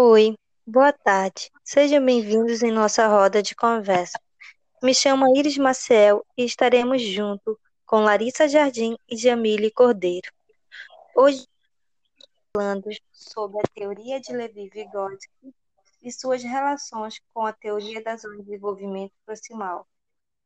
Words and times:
Oi, 0.00 0.38
boa 0.64 0.92
tarde. 0.92 1.50
Sejam 1.64 2.06
bem-vindos 2.06 2.62
em 2.62 2.70
nossa 2.70 3.08
roda 3.08 3.42
de 3.42 3.52
conversa. 3.56 4.16
Me 4.80 4.94
chamo 4.94 5.36
Iris 5.36 5.58
Maciel 5.58 6.24
e 6.36 6.44
estaremos 6.44 7.02
junto 7.02 7.58
com 7.84 8.02
Larissa 8.02 8.46
Jardim 8.46 8.96
e 9.08 9.16
Jamile 9.16 9.72
Cordeiro. 9.72 10.30
Hoje 11.16 11.44
falando 12.56 12.88
sobre 13.10 13.58
a 13.58 13.68
teoria 13.74 14.20
de 14.20 14.32
Levi-Vygotsky 14.32 15.52
e 16.00 16.12
suas 16.12 16.44
relações 16.44 17.20
com 17.34 17.44
a 17.44 17.52
teoria 17.52 18.00
da 18.00 18.16
zona 18.16 18.36
de 18.36 18.44
desenvolvimento 18.44 19.14
proximal, 19.26 19.84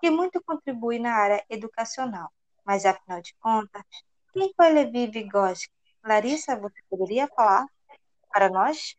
que 0.00 0.10
muito 0.10 0.42
contribui 0.42 0.98
na 0.98 1.14
área 1.14 1.44
educacional. 1.48 2.32
Mas 2.64 2.84
afinal 2.84 3.22
de 3.22 3.32
contas, 3.38 3.84
quem 4.32 4.52
foi 4.56 4.72
Levi-Vygotsky? 4.72 5.72
Larissa, 6.04 6.56
você 6.56 6.82
poderia 6.90 7.28
falar 7.28 7.64
para 8.32 8.50
nós? 8.50 8.96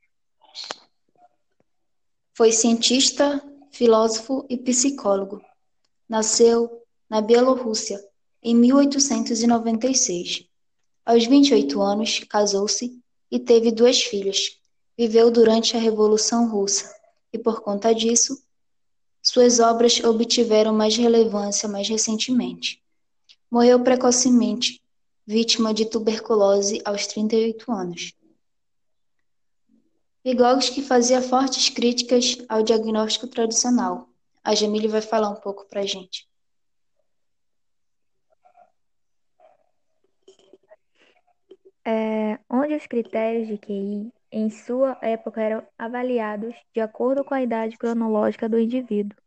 Foi 2.33 2.51
cientista, 2.51 3.43
filósofo 3.71 4.45
e 4.49 4.57
psicólogo. 4.57 5.41
Nasceu 6.07 6.83
na 7.09 7.21
Bielorrússia 7.21 7.99
em 8.43 8.55
1896. 8.55 10.45
Aos 11.05 11.25
28 11.25 11.81
anos, 11.81 12.19
casou-se 12.29 12.99
e 13.31 13.39
teve 13.39 13.71
duas 13.71 14.01
filhas. 14.01 14.57
Viveu 14.97 15.31
durante 15.31 15.75
a 15.75 15.79
Revolução 15.79 16.49
Russa 16.49 16.93
e, 17.31 17.37
por 17.37 17.61
conta 17.61 17.93
disso, 17.93 18.41
suas 19.21 19.59
obras 19.59 20.01
obtiveram 20.03 20.73
mais 20.73 20.95
relevância 20.95 21.67
mais 21.67 21.89
recentemente. 21.89 22.81
Morreu 23.51 23.83
precocemente, 23.83 24.81
vítima 25.25 25.73
de 25.73 25.85
tuberculose 25.85 26.81
aos 26.85 27.07
38 27.07 27.71
anos. 27.71 28.13
Vygotsky 30.27 30.81
fazia 30.81 31.21
fortes 31.21 31.69
críticas 31.69 32.35
ao 32.49 32.61
diagnóstico 32.61 33.29
tradicional. 33.29 34.09
A 34.43 34.53
Jamile 34.53 34.89
vai 34.89 34.99
falar 34.99 35.29
um 35.29 35.39
pouco 35.39 35.65
para 35.69 35.79
a 35.79 35.85
gente. 35.85 36.27
É, 41.85 42.37
onde 42.49 42.75
os 42.75 42.85
critérios 42.87 43.47
de 43.47 43.57
QI 43.57 44.11
em 44.29 44.49
sua 44.49 44.97
época 45.01 45.39
eram 45.39 45.65
avaliados 45.79 46.53
de 46.73 46.81
acordo 46.81 47.23
com 47.23 47.33
a 47.33 47.41
idade 47.41 47.77
cronológica 47.77 48.49
do 48.49 48.59
indivíduo. 48.59 49.17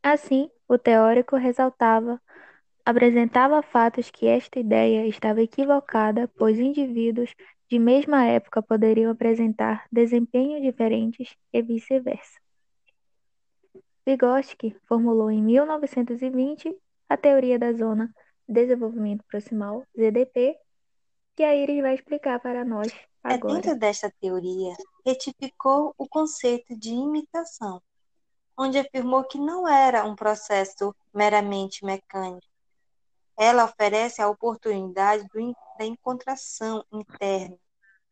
Assim, 0.00 0.48
o 0.68 0.78
teórico 0.78 1.34
ressaltava, 1.34 2.22
apresentava 2.84 3.60
fatos 3.60 4.08
que 4.08 4.28
esta 4.28 4.60
ideia 4.60 5.04
estava 5.04 5.42
equivocada, 5.42 6.30
pois 6.38 6.60
indivíduos 6.60 7.34
de 7.70 7.78
mesma 7.78 8.24
época 8.24 8.62
poderiam 8.62 9.10
apresentar 9.10 9.86
desempenhos 9.90 10.62
diferentes 10.62 11.34
e 11.52 11.62
vice-versa. 11.62 12.38
Vygotsky 14.06 14.76
formulou 14.86 15.30
em 15.30 15.42
1920 15.42 16.76
a 17.08 17.16
teoria 17.16 17.58
da 17.58 17.72
zona 17.72 18.14
de 18.48 18.54
desenvolvimento 18.54 19.24
proximal, 19.28 19.84
ZDP, 19.96 20.56
que 21.34 21.42
a 21.42 21.54
Iris 21.54 21.82
vai 21.82 21.94
explicar 21.94 22.40
para 22.40 22.64
nós 22.64 22.92
agora. 23.22 23.58
É 23.58 23.60
dentro 23.60 23.78
desta 23.78 24.12
teoria, 24.20 24.74
retificou 25.04 25.92
o 25.98 26.08
conceito 26.08 26.76
de 26.78 26.90
imitação, 26.90 27.82
onde 28.56 28.78
afirmou 28.78 29.24
que 29.24 29.38
não 29.38 29.68
era 29.68 30.04
um 30.04 30.14
processo 30.14 30.94
meramente 31.12 31.84
mecânico. 31.84 32.46
Ela 33.36 33.64
oferece 33.64 34.22
a 34.22 34.28
oportunidade 34.28 35.26
do 35.28 35.54
da 35.78 35.84
encontração 35.84 36.84
interna, 36.90 37.56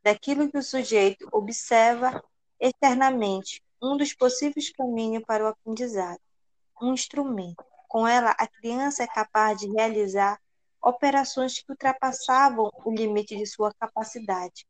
daquilo 0.02 0.50
que 0.50 0.58
o 0.58 0.62
sujeito 0.62 1.26
observa 1.32 2.22
externamente, 2.60 3.62
um 3.82 3.96
dos 3.96 4.14
possíveis 4.14 4.70
caminhos 4.70 5.24
para 5.26 5.44
o 5.44 5.48
aprendizado, 5.48 6.20
um 6.80 6.92
instrumento. 6.92 7.64
Com 7.88 8.06
ela, 8.06 8.30
a 8.38 8.46
criança 8.46 9.02
é 9.02 9.06
capaz 9.06 9.58
de 9.58 9.70
realizar 9.70 10.38
operações 10.82 11.58
que 11.58 11.70
ultrapassavam 11.70 12.70
o 12.84 12.90
limite 12.90 13.36
de 13.36 13.46
sua 13.46 13.72
capacidade, 13.72 14.66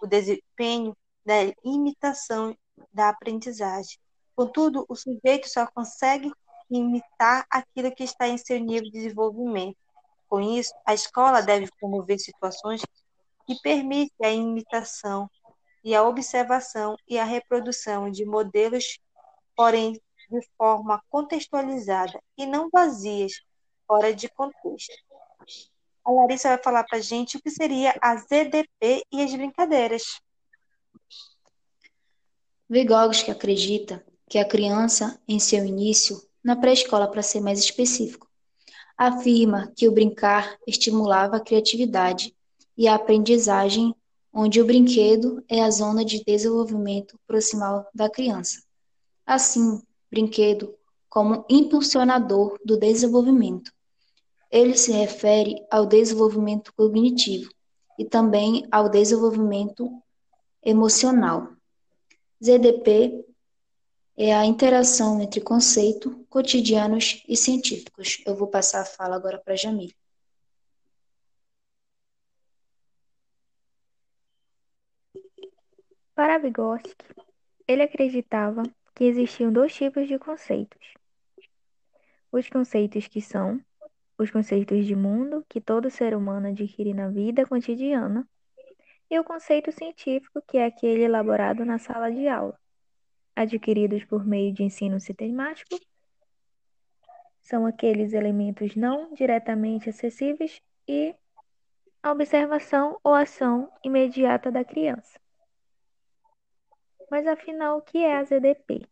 o 0.00 0.06
desempenho 0.06 0.96
da 1.24 1.34
imitação 1.64 2.56
da 2.92 3.10
aprendizagem. 3.10 3.98
Contudo, 4.34 4.86
o 4.88 4.94
sujeito 4.94 5.48
só 5.48 5.66
consegue 5.66 6.32
imitar 6.70 7.44
aquilo 7.50 7.94
que 7.94 8.04
está 8.04 8.28
em 8.28 8.38
seu 8.38 8.58
nível 8.58 8.84
de 8.84 8.92
desenvolvimento. 8.92 9.76
Com 10.30 10.40
isso, 10.40 10.72
a 10.86 10.94
escola 10.94 11.42
deve 11.42 11.68
promover 11.80 12.20
situações 12.20 12.82
que 13.44 13.60
permitem 13.60 14.12
a 14.24 14.30
imitação 14.30 15.28
e 15.82 15.92
a 15.92 16.04
observação 16.04 16.94
e 17.08 17.18
a 17.18 17.24
reprodução 17.24 18.08
de 18.08 18.24
modelos, 18.24 19.00
porém 19.56 20.00
de 20.30 20.48
forma 20.56 21.02
contextualizada 21.10 22.22
e 22.38 22.46
não 22.46 22.70
vazias, 22.70 23.32
fora 23.88 24.14
de 24.14 24.28
contexto. 24.28 24.94
A 26.04 26.12
Larissa 26.12 26.50
vai 26.50 26.62
falar 26.62 26.84
para 26.84 26.98
a 26.98 27.02
gente 27.02 27.36
o 27.36 27.42
que 27.42 27.50
seria 27.50 27.92
a 28.00 28.14
ZDP 28.14 29.04
e 29.10 29.22
as 29.22 29.34
brincadeiras. 29.34 30.20
Vygotsky 32.68 33.32
acredita 33.32 34.06
que 34.28 34.38
a 34.38 34.46
criança, 34.46 35.20
em 35.26 35.40
seu 35.40 35.64
início, 35.64 36.22
na 36.42 36.54
pré-escola 36.54 37.10
para 37.10 37.20
ser 37.20 37.40
mais 37.40 37.58
específico, 37.58 38.29
afirma 39.00 39.72
que 39.74 39.88
o 39.88 39.92
brincar 39.92 40.58
estimulava 40.66 41.38
a 41.38 41.40
criatividade 41.40 42.36
e 42.76 42.86
a 42.86 42.96
aprendizagem, 42.96 43.94
onde 44.30 44.60
o 44.60 44.66
brinquedo 44.66 45.42
é 45.48 45.62
a 45.62 45.70
zona 45.70 46.04
de 46.04 46.22
desenvolvimento 46.22 47.18
proximal 47.26 47.88
da 47.94 48.10
criança. 48.10 48.62
Assim, 49.24 49.80
brinquedo 50.10 50.74
como 51.08 51.46
impulsionador 51.48 52.58
do 52.62 52.76
desenvolvimento. 52.76 53.72
Ele 54.50 54.76
se 54.76 54.92
refere 54.92 55.64
ao 55.70 55.86
desenvolvimento 55.86 56.70
cognitivo 56.76 57.50
e 57.98 58.04
também 58.04 58.66
ao 58.70 58.90
desenvolvimento 58.90 59.90
emocional. 60.62 61.48
ZDP 62.44 63.24
é 64.22 64.34
a 64.34 64.44
interação 64.44 65.18
entre 65.22 65.40
conceito, 65.40 66.26
cotidianos 66.28 67.24
e 67.26 67.34
científicos. 67.34 68.22
Eu 68.26 68.36
vou 68.36 68.46
passar 68.46 68.82
a 68.82 68.84
fala 68.84 69.16
agora 69.16 69.38
para 69.38 69.56
Jamil. 69.56 69.90
Para 76.14 76.36
Vygotsky, 76.36 77.02
ele 77.66 77.82
acreditava 77.82 78.62
que 78.94 79.04
existiam 79.04 79.50
dois 79.50 79.74
tipos 79.74 80.06
de 80.06 80.18
conceitos. 80.18 80.92
Os 82.30 82.46
conceitos 82.50 83.08
que 83.08 83.22
são 83.22 83.58
os 84.18 84.30
conceitos 84.30 84.84
de 84.84 84.94
mundo 84.94 85.46
que 85.48 85.62
todo 85.62 85.90
ser 85.90 86.14
humano 86.14 86.48
adquire 86.48 86.92
na 86.92 87.08
vida 87.08 87.46
cotidiana, 87.46 88.28
e 89.08 89.18
o 89.18 89.24
conceito 89.24 89.72
científico, 89.72 90.42
que 90.46 90.58
é 90.58 90.66
aquele 90.66 91.04
elaborado 91.04 91.64
na 91.64 91.78
sala 91.78 92.12
de 92.12 92.28
aula 92.28 92.59
adquiridos 93.34 94.04
por 94.04 94.24
meio 94.24 94.52
de 94.52 94.62
ensino 94.62 95.00
sistemático, 95.00 95.78
são 97.40 97.66
aqueles 97.66 98.12
elementos 98.12 98.76
não 98.76 99.12
diretamente 99.14 99.88
acessíveis 99.88 100.62
e 100.86 101.14
a 102.02 102.12
observação 102.12 102.98
ou 103.02 103.14
ação 103.14 103.70
imediata 103.84 104.50
da 104.50 104.64
criança. 104.64 105.18
Mas 107.10 107.26
afinal, 107.26 107.78
o 107.78 107.82
que 107.82 107.98
é 107.98 108.16
a 108.16 108.24
ZDP? 108.24 108.86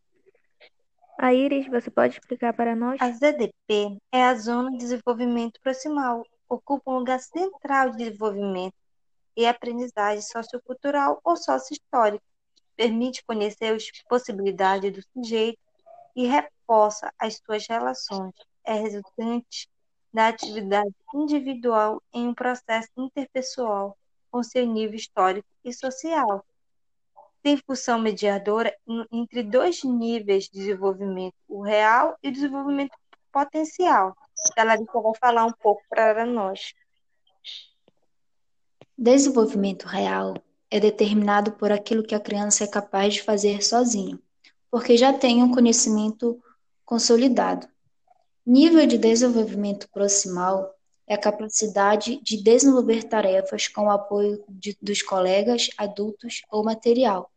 A 1.17 1.33
Iris, 1.33 1.67
você 1.67 1.89
pode 1.89 2.13
explicar 2.13 2.53
para 2.53 2.75
nós? 2.75 3.01
A 3.01 3.11
ZDP 3.11 3.97
é 4.11 4.23
a 4.23 4.35
Zona 4.35 4.71
de 4.71 4.77
Desenvolvimento 4.77 5.59
Proximal, 5.61 6.25
ocupa 6.47 6.91
um 6.91 6.99
lugar 6.99 7.19
central 7.19 7.91
de 7.91 7.97
desenvolvimento 7.97 8.75
e 9.35 9.45
aprendizagem 9.45 10.21
sociocultural 10.21 11.19
ou 11.23 11.37
sociohistórica 11.37 12.23
permite 12.79 13.21
conhecer 13.25 13.75
as 13.75 13.91
possibilidades 14.07 14.93
do 14.93 15.03
sujeito 15.11 15.59
e 16.15 16.25
reforça 16.25 17.13
as 17.19 17.35
suas 17.35 17.67
relações. 17.67 18.33
É 18.63 18.73
resultante 18.73 19.69
da 20.13 20.29
atividade 20.29 20.95
individual 21.13 22.01
em 22.13 22.29
um 22.29 22.33
processo 22.33 22.87
interpessoal 22.97 23.97
com 24.31 24.41
seu 24.41 24.65
nível 24.65 24.95
histórico 24.95 25.49
e 25.61 25.73
social. 25.73 26.45
Tem 27.43 27.57
função 27.57 27.99
mediadora 27.99 28.73
entre 29.11 29.43
dois 29.43 29.83
níveis 29.83 30.45
de 30.45 30.51
desenvolvimento, 30.51 31.35
o 31.49 31.61
real 31.61 32.17
e 32.23 32.29
o 32.29 32.31
desenvolvimento 32.31 32.95
potencial. 33.29 34.15
A 34.57 34.63
Larissa 34.63 35.01
vai 35.01 35.15
falar 35.19 35.45
um 35.45 35.53
pouco 35.53 35.81
para 35.89 36.25
nós. 36.25 36.73
Desenvolvimento 38.97 39.85
real 39.85 40.35
é 40.71 40.79
determinado 40.79 41.53
por 41.53 41.71
aquilo 41.71 42.03
que 42.03 42.15
a 42.15 42.19
criança 42.19 42.63
é 42.63 42.67
capaz 42.67 43.15
de 43.15 43.23
fazer 43.23 43.63
sozinho, 43.63 44.19
porque 44.69 44.95
já 44.95 45.11
tem 45.11 45.41
um 45.41 45.51
conhecimento 45.51 46.39
consolidado. 46.85 47.67
Nível 48.45 48.85
de 48.85 48.97
desenvolvimento 48.97 49.89
proximal 49.89 50.73
é 51.07 51.15
a 51.15 51.19
capacidade 51.19 52.21
de 52.21 52.41
desenvolver 52.41 53.03
tarefas 53.03 53.67
com 53.67 53.85
o 53.85 53.89
apoio 53.89 54.43
de, 54.47 54.77
dos 54.81 55.01
colegas, 55.01 55.69
adultos 55.77 56.43
ou 56.51 56.63
material. 56.63 57.31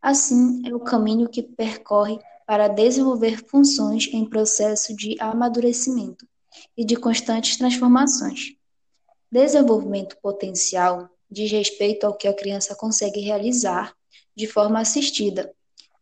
Assim, 0.00 0.62
é 0.66 0.74
o 0.74 0.80
caminho 0.80 1.28
que 1.28 1.42
percorre 1.42 2.18
para 2.46 2.68
desenvolver 2.68 3.44
funções 3.48 4.08
em 4.12 4.24
processo 4.24 4.94
de 4.96 5.16
amadurecimento 5.20 6.26
e 6.76 6.84
de 6.84 6.96
constantes 6.96 7.56
transformações. 7.56 8.54
Desenvolvimento 9.30 10.16
potencial 10.20 11.08
diz 11.32 11.50
respeito 11.50 12.06
ao 12.06 12.16
que 12.16 12.28
a 12.28 12.34
criança 12.34 12.76
consegue 12.76 13.20
realizar 13.20 13.96
de 14.36 14.46
forma 14.46 14.80
assistida, 14.80 15.52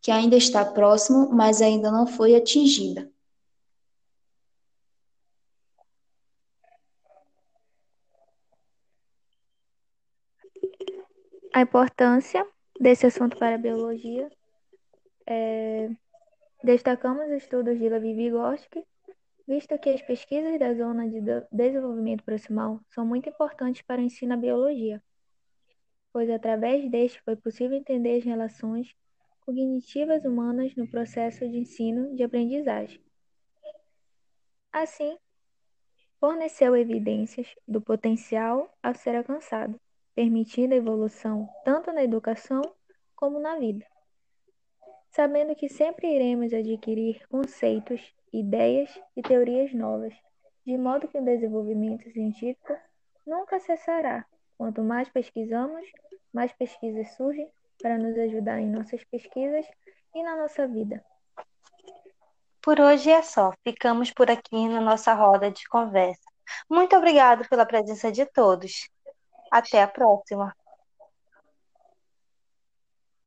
que 0.01 0.11
ainda 0.11 0.35
está 0.35 0.65
próximo, 0.65 1.29
mas 1.31 1.61
ainda 1.61 1.91
não 1.91 2.05
foi 2.05 2.35
atingida. 2.35 3.09
A 11.53 11.61
importância 11.61 12.45
desse 12.79 13.05
assunto 13.05 13.37
para 13.37 13.55
a 13.55 13.57
biologia 13.57 14.31
é... 15.27 15.89
destacamos 16.63 17.29
estudos 17.29 17.77
de 17.77 17.89
Levi 17.89 18.13
Vygotsky, 18.13 18.83
visto 19.47 19.77
que 19.79 19.89
as 19.89 20.01
pesquisas 20.01 20.57
da 20.57 20.73
zona 20.73 21.09
de 21.09 21.19
desenvolvimento 21.51 22.23
proximal 22.23 22.79
são 22.89 23.05
muito 23.05 23.27
importantes 23.27 23.81
para 23.81 24.01
o 24.01 24.03
ensino 24.03 24.29
da 24.29 24.37
biologia, 24.37 25.03
pois 26.13 26.29
através 26.29 26.89
deste 26.89 27.21
foi 27.21 27.35
possível 27.35 27.77
entender 27.77 28.17
as 28.17 28.23
relações 28.23 28.95
cognitivas 29.41 30.23
humanas 30.25 30.75
no 30.75 30.87
processo 30.87 31.47
de 31.47 31.57
ensino 31.57 32.15
de 32.15 32.23
aprendizagem. 32.23 33.01
Assim, 34.71 35.17
forneceu 36.19 36.75
evidências 36.75 37.47
do 37.67 37.81
potencial 37.81 38.71
a 38.81 38.93
ser 38.93 39.15
alcançado, 39.15 39.79
permitindo 40.15 40.73
a 40.73 40.77
evolução 40.77 41.49
tanto 41.65 41.91
na 41.91 42.03
educação 42.03 42.61
como 43.15 43.39
na 43.39 43.57
vida. 43.57 43.85
Sabendo 45.09 45.55
que 45.55 45.67
sempre 45.67 46.07
iremos 46.07 46.53
adquirir 46.53 47.27
conceitos, 47.27 48.13
ideias 48.31 48.89
e 49.15 49.21
teorias 49.21 49.73
novas, 49.73 50.13
de 50.65 50.77
modo 50.77 51.07
que 51.07 51.17
o 51.17 51.25
desenvolvimento 51.25 52.09
científico 52.11 52.77
nunca 53.25 53.59
cessará. 53.59 54.25
Quanto 54.61 54.83
mais 54.83 55.09
pesquisamos, 55.09 55.81
mais 56.31 56.53
pesquisas 56.53 57.15
surgem 57.15 57.49
para 57.81 57.97
nos 57.97 58.15
ajudar 58.15 58.59
em 58.59 58.69
nossas 58.69 59.03
pesquisas 59.05 59.65
e 60.13 60.21
na 60.21 60.35
nossa 60.35 60.67
vida. 60.67 61.03
Por 62.61 62.79
hoje 62.79 63.09
é 63.09 63.23
só. 63.23 63.51
Ficamos 63.63 64.11
por 64.11 64.29
aqui 64.29 64.67
na 64.67 64.79
nossa 64.79 65.15
roda 65.15 65.49
de 65.49 65.67
conversa. 65.67 66.21
Muito 66.69 66.95
obrigado 66.95 67.49
pela 67.49 67.65
presença 67.65 68.11
de 68.11 68.23
todos. 68.23 68.87
Até 69.49 69.81
a 69.81 69.87
próxima. 69.87 70.55